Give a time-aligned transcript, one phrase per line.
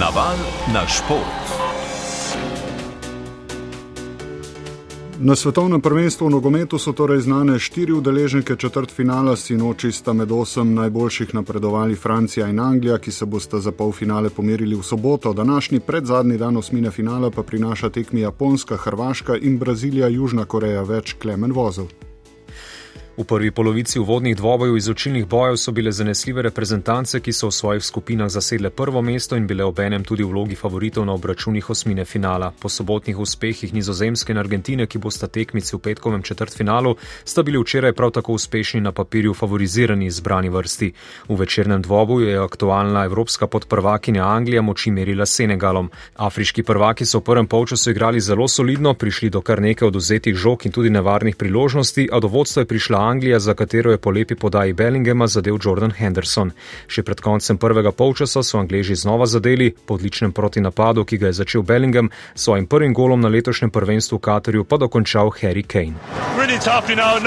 [0.00, 0.36] Naval
[0.74, 1.42] na šport.
[5.18, 10.30] Na svetovnem prvenstvu v nogometu so torej znane štiri udeleženke četrt finala, sinoči sta med
[10.32, 15.32] osem najboljših napredovali Francija in Anglija, ki se bosta za polfinale pomerili v soboto.
[15.32, 21.16] Današnji predzadnji dan osmine finala pa prinaša tekmi Japonska, Hrvaška in Brazilija, Južna Koreja več
[21.18, 22.07] klemen vozov.
[23.18, 27.52] V prvi polovici uvodnih dvobojev iz očilnih bojev so bile zanesljive reprezentance, ki so v
[27.52, 32.04] svojih skupinah zasedle prvo mesto in bile obenem tudi v vlogi favoritov na obračunih osmine
[32.04, 32.52] finala.
[32.62, 36.94] Po sobotnih uspehih Nizozemske in Argentine, ki bosta tekmici v petkovem četrtfinalu,
[37.24, 40.92] sta bili včeraj prav tako uspešni na papirju favorizirani izbrani vrsti.
[41.28, 45.90] V večernem dvoboju je aktualna evropska podprvakinja Anglija moči merila Senegalom.
[46.16, 50.66] Afriški prvaki so v prvem polčasu igrali zelo solidno, prišli do kar nekaj oduzetih žog
[50.66, 54.34] in tudi nevarnih priložnosti, a do vodstva je prišla Anglija, za katero je po lepi
[54.34, 56.52] podaji Bellingema zadev Jordan Henderson.
[56.86, 61.38] Še pred koncem prvega polčasa so Angliji znova zadeli po odličnem protinapadu, ki ga je
[61.40, 65.96] začel Bellingham, svojim prvim golom na letošnjem prvenstvu v Katarju pa dokončal Harry Kane.
[66.38, 67.18] Really tough, you know,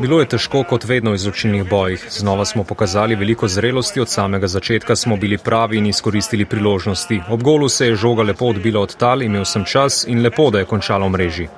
[0.00, 2.06] Bilo je težko kot vedno v izločilnih bojih.
[2.10, 7.20] Znova smo pokazali veliko zrelosti, od samega začetka smo bili pravi in izkoristili priložnosti.
[7.28, 10.58] Ob golu se je žoga lepo odbila od tal, imel sem čas in lepo, da
[10.58, 11.48] je končalo v mreži.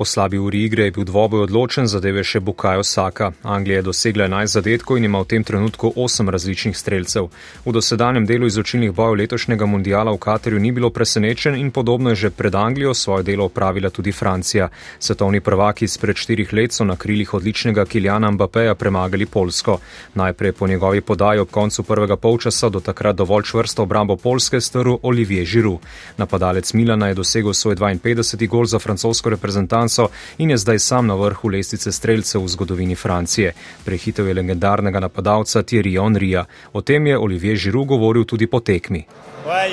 [0.00, 3.26] Po slabi uri igre je bil dvoboj odločen, zadeve še Bukajo Saka.
[3.42, 7.26] Anglija je dosegla 11 zadetkov in ima v tem trenutku 8 različnih streljcev.
[7.66, 12.16] V dosedanjem delu izočilnih bojev letošnjega mundiala v Katarju ni bilo presenečen in podobno je
[12.16, 14.70] že pred Anglijo svoje delo opravila tudi Francija.
[14.98, 19.78] Svetovni prvaki izpred štirih let so na krilih odličnega Kiljana Mbappeja premagali Polsko.
[20.14, 24.96] Najprej po njegovi podaji ob koncu prvega polčasa do takrat dovolj čvrsto obrambo Polske strl
[25.02, 25.84] Olivier Giroud.
[26.16, 28.48] Napadalec Milana je dosegel svoj 52.
[28.48, 32.94] gol za francosko reprezentanco šanso in je zdaj sam na vrhu lestvice streljcev v zgodovini
[32.94, 33.52] Francije.
[33.84, 36.44] Prehitev je legendarnega napadalca Thierry Henrya.
[36.72, 39.04] O tem je Olivier Giroud govoril tudi po tekmi.
[39.46, 39.72] Ouais,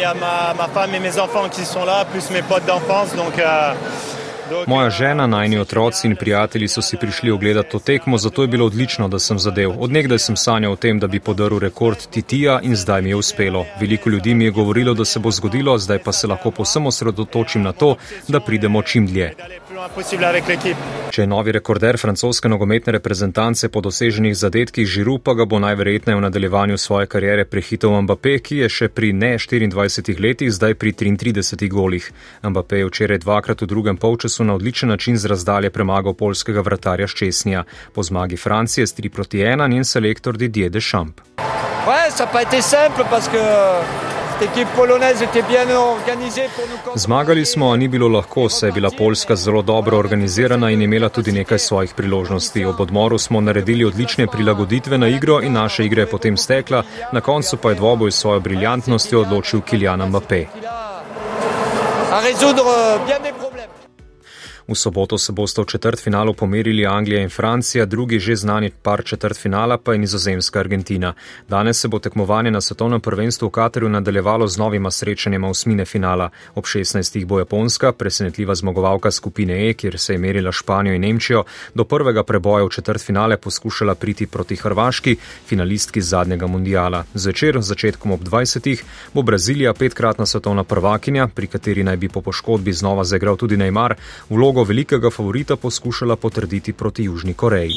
[4.68, 8.66] Moja žena, najni otroci in prijatelji so si prišli ogledati to tekmo, zato je bilo
[8.66, 9.74] odlično, da sem zadev.
[9.80, 13.66] Odnegdaj sem sanjal o tem, da bi podaril rekord Titija in zdaj mi je uspelo.
[13.80, 17.62] Veliko ljudi mi je govorilo, da se bo zgodilo, zdaj pa se lahko posem osredotočim
[17.62, 17.96] na to,
[18.28, 19.34] da pridemo čim dlje.
[21.12, 26.18] Če je novi rekorder francoske nogometne reprezentance po doseženih zadetkih Žiru, pa ga bo najverjetneje
[26.18, 30.94] v nadaljevanju svoje karijere prehitel Mbappé, ki je še pri ne 24 letih, zdaj pri
[30.94, 32.09] 33 golih.
[32.44, 37.08] Mbappé je včeraj dvakrat v drugem polčasu na odličen način z razdalje premagal polskega vratarja
[37.08, 37.64] Ščesnija.
[37.94, 41.24] Po zmagi Francije s 3 proti 1 njen selektor Didier Deschamps.
[41.88, 42.12] Ouais,
[46.96, 51.09] Zmagali smo, a ni bilo lahko, saj je bila Poljska zelo dobro organizirana in imela
[51.09, 52.66] tudi nekaj svojih priložnosti.
[52.66, 57.22] Ob odmoru smo naredili odlične prilagoditve na igro in naša igra je potem stekla, na
[57.22, 60.46] koncu pa je dvoboj s svojo briljantnostjo odločil Kiljana Mbappé.
[64.67, 69.78] V soboto se boste v četrtfinalu pomerili Anglija in Francija, drugi že znani par četrtfinala
[69.78, 71.13] pa je nizozemska Argentina.
[71.50, 76.29] Danes se bo tekmovanje na svetovnem prvenstvu v Katarju nadaljevalo z novima srečanjima osmine finala.
[76.56, 77.25] Ob 16.
[77.25, 82.23] bo Japonska, presenetljiva zmagovalka skupine E, kjer se je merila Španijo in Nemčijo, do prvega
[82.23, 87.03] preboja v četrtfinale poskušala priti proti Hrvaški, finalistki zadnjega mundijala.
[87.13, 88.83] Zvečer, začetkom ob 20.
[89.13, 93.95] bo Brazilija petkratna svetovna prvakinja, pri kateri naj bi po poškodbi znova zaigral tudi Neymar,
[94.29, 97.72] vlogo vlogo velikega favorita poskušala potrditi proti Južni Koreji.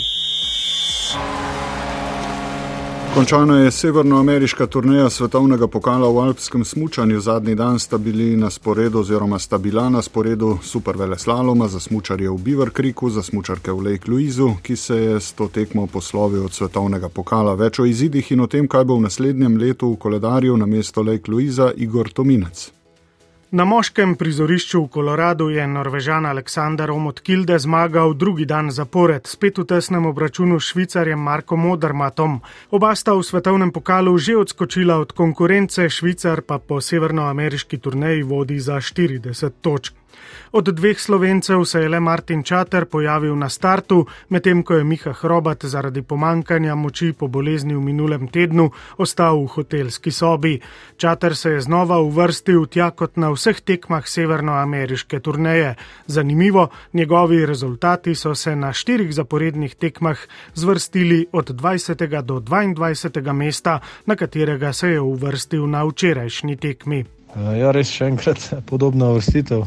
[3.15, 7.21] Končana je severnoameriška turneja svetovnega pokala v alpskem smučanju.
[7.21, 12.31] Zadnji dan sta bili na sporedu oziroma sta bila na sporedu supervele slaloma za smučarje
[12.31, 16.45] v Beaver Creeku, za smučarke v Lake Louisu, ki se je s to tekmo poslovil
[16.45, 17.55] od svetovnega pokala.
[17.55, 21.03] Več o izidih in o tem, kaj bo v naslednjem letu v koledarju na mesto
[21.03, 22.80] Lake Louisa Igor Tominec.
[23.51, 29.65] Na moškem prizorišču v Koloradu je norvežan Aleksandar Omotkilde zmagal drugi dan zapored, spet v
[29.67, 32.39] tesnem obračunu s švicarjem Marko Modermatom.
[32.71, 38.61] Oba sta v svetovnem pokalu že odskočila od konkurence, švicar pa po severnoameriški turneji vodi
[38.63, 40.00] za 40 točk.
[40.53, 45.13] Od dveh slovencev se je le Martin Čater pojavil na startu, medtem ko je Miha
[45.13, 50.61] Hrobat zaradi pomankanja moči po bolezni v minulem tednu ostal v hotelski sobi.
[50.97, 55.77] Čater se je znova uvrstil tja kot na vseh tekmah severnoameriške turneje.
[56.07, 60.19] Zanimivo, njegovi rezultati so se na štirih zaporednih tekmah
[60.55, 62.23] zvrstili od 20.
[62.23, 63.33] do 22.
[63.33, 67.05] mesta, na katerega se je uvrstil na včerajšnji tekmi.
[67.55, 69.63] Ja, res še enkrat podobna vrstitev.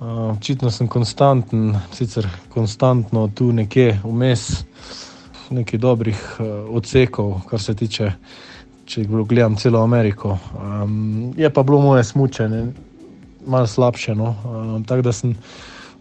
[0.00, 4.64] Očitno sem konstanten, sicer konstantno tu nekje vmes,
[5.50, 6.20] nekaj dobrih
[6.68, 8.10] odsekov, kar se tiče,
[8.84, 10.36] če gledam celo Ameriko.
[11.36, 12.66] Je pa bilo moje smučanje
[13.46, 14.14] malo slabše.
[14.14, 14.34] No?
[14.86, 15.32] Tako da sem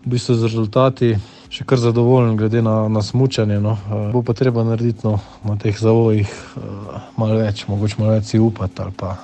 [0.05, 1.13] v bistvu z rezultati
[1.49, 3.61] še kar zadovoljen, glede na, na smutanje.
[3.63, 3.77] No.
[4.11, 6.35] Bo pa treba narediti no, na teh zavojih
[7.15, 9.15] malo več, mogoče malo več si upati ali pa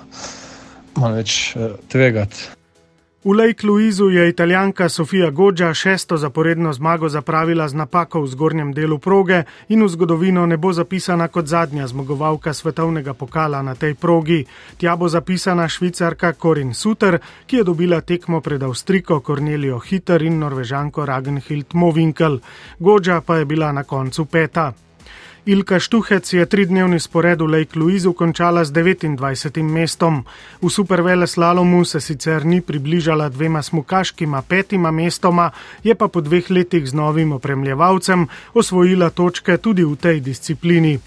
[0.95, 1.57] malo več
[1.91, 2.60] tvegati.
[3.23, 8.73] V Lake Louisu je italijanka Sofija Gođa šesto zaporedno zmago zapravila z napako v zgornjem
[8.73, 13.93] delu proge in v zgodovino ne bo zapisana kot zadnja zmagovalka svetovnega pokala na tej
[13.93, 14.45] progi.
[14.77, 20.39] Tja bo zapisana švicarka Corin Suter, ki je dobila tekmo pred Avstriko Cornelijo Hiter in
[20.39, 22.39] norvežanko Ragenhild Movinkel.
[22.79, 24.73] Gođa pa je bila na koncu peta.
[25.45, 29.17] Ilka Štuhec je tridnevni spored v Lake Louisu končala z 29.
[29.65, 30.21] mestom.
[30.61, 35.49] V supervele slalomu se sicer ni približala dvema smukaškima petima mestoma,
[35.81, 41.01] je pa po dveh letih z novim opremljevalcem osvojila točke tudi v tej disciplini.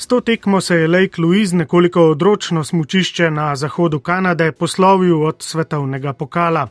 [0.00, 5.42] S to tekmo se je Lake Louise, nekoliko odročno smučišče na zahodu Kanade, poslovil od
[5.42, 6.68] svetovnega pokala.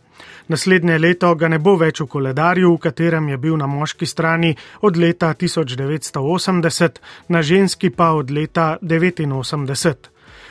[0.47, 4.55] Naslednje leto ga ne bo več v koledarju, v katerem je bil na moški strani
[4.81, 6.97] od leta 1980,
[7.27, 10.09] na ženski pa od leta 1989.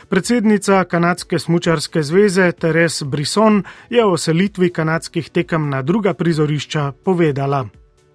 [0.09, 7.67] Predsednica Kanadske smučarske zveze Teres Brisson je o selitvi kanadskih tekem na druga prizorišča povedala.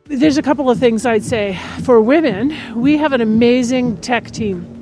[0.05, 1.57] There's a couple of things I'd say.
[1.83, 4.72] For women, we have an amazing tech team.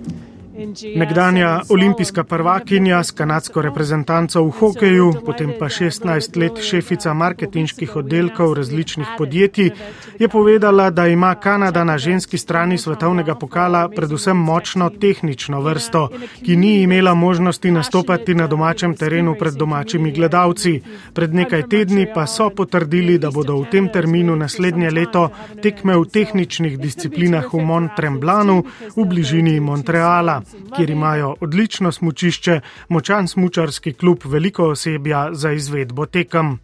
[0.95, 8.53] Nekdanja olimpijska prvakinja s kanadsko reprezentanco v hokeju, potem pa 16 let šefica marketinških oddelkov
[8.53, 9.71] različnih podjetij,
[10.19, 16.09] je povedala, da ima Kanada na ženski strani svetovnega pokala predvsem močno tehnično vrsto,
[16.45, 20.81] ki ni imela možnosti nastopati na domačem terenu pred domačimi gledalci.
[21.13, 25.29] Pred nekaj tedni pa so potrdili, da bodo v tem terminu naslednje leto
[25.63, 28.63] tekme v tehničnih disciplinah v Mont Tremblanu
[28.95, 30.41] v bližini Montreala
[30.75, 32.59] kjer imajo odlično smučišče,
[32.89, 36.59] močan smučarski klub, veliko osebja za izvedbo tekem.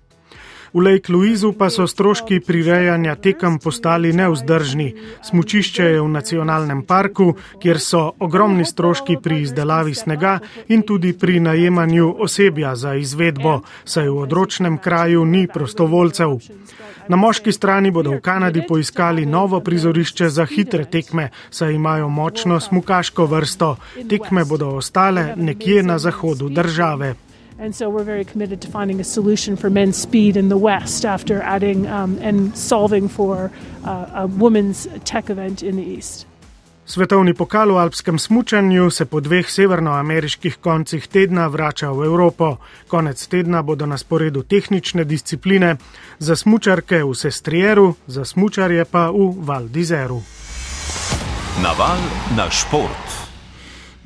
[0.78, 4.94] V Lake Louisu pa so stroški prirejanja tekem postali neuzdržni.
[5.26, 10.36] Smučišče je v nacionalnem parku, kjer so ogromni stroški pri izdelavi snega
[10.70, 16.38] in tudi pri najemanju osebja za izvedbo, saj v odročnem kraju ni prostovoljcev.
[17.10, 22.60] Na moški strani bodo v Kanadi poiskali novo prizorišče za hitre tekme, saj imajo močno
[22.60, 23.76] smukaško vrsto.
[24.10, 27.16] Tekme bodo ostale nekje na zahodu države.
[27.59, 31.06] And so we're very committed to finding a solution for men's speed in the West
[31.06, 33.51] after adding um, and solving for
[33.83, 36.27] uh, a women's tech event in the East.
[36.88, 42.57] Svetovni pokal v alpskem smučanju se po dveh severnoameriških koncih tedna vrača v Evropo.
[42.88, 45.75] Konec tedna bodo na sporedu tehnične discipline,
[46.19, 50.24] za smučarke v Sestrieru, za smučarje pa v Val d'Izeru.
[51.59, 52.00] Naval
[52.38, 53.27] na šport.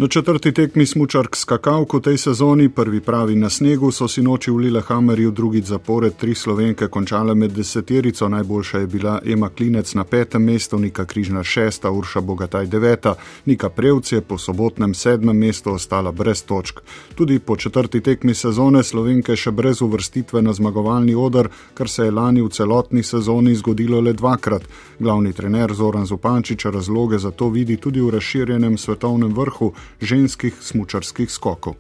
[0.01, 4.51] Na četrti tekmi smučark skakalk v tej sezoni, prvi pravi na snegu, so si noči
[4.51, 8.29] v Lillehammerju drugi zapored tri slovenke končale med deseterico.
[8.29, 13.13] Najboljša je bila Ema Klinec na petem mestu, Nika Križna šesta, Urša Bogataj deveta,
[13.45, 16.79] Nika Prevc je po sobotnem sedmem mestu ostala brez točk.
[17.15, 22.11] Tudi po četrti tekmi sezone slovenke še brez uvrstitve na zmagovalni odr, kar se je
[22.11, 24.65] lani v celotni sezoni zgodilo le dvakrat.
[24.99, 31.31] Glavni trener Zoran Zupančič razloge za to vidi tudi v razširjenem svetovnem vrhu ženskih smočarskih
[31.31, 31.75] skokov.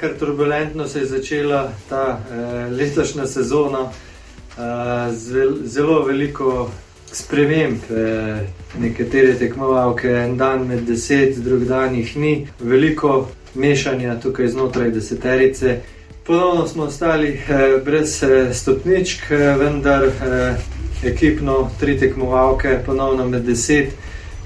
[0.00, 6.70] Ker turbulentno se je začela ta eh, letošnja sezona, eh, z zelo veliko
[7.12, 7.78] sprememb.
[7.90, 8.46] Eh,
[8.78, 15.80] nekatere tekmovalke en dan med deset, drug dan jih ni, veliko mešanja tukaj znotraj deseterice.
[16.26, 20.56] Ponovno smo ostali eh, brez eh, stopničk, eh, vendar eh,
[21.04, 23.92] ekipno tri tekmovalke, ponovno med deset.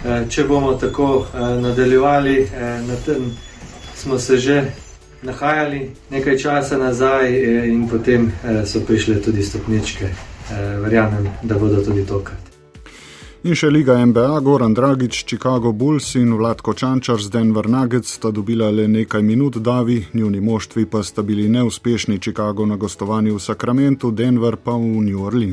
[0.04, 3.30] Eh, če bomo tako eh, nadaljevali, eh, na tem
[3.94, 4.64] smo se že
[5.22, 7.30] nahajali nekaj časa nazaj,
[7.70, 8.32] in potem
[8.66, 10.08] so prišle tudi stopničke.
[10.82, 12.42] Verjamem, da bodo tudi tokrat.
[13.42, 18.30] In še Liga NBA, Goran Dragič, Chicago Bulls in Vladko Čančar z Denver Nuggets sta
[18.30, 23.42] dobila le nekaj minut, Davi, njuni moštvi pa sta bili neuspešni, Chicago na gostovanju v
[23.42, 25.50] Sacramentu, Denver pa v New Orleans.